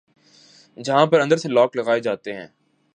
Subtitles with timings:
[0.77, 2.47] جہاں پر اندر سے لاک لگائے جاتے ہیں